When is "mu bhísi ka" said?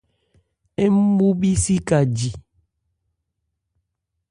1.15-1.99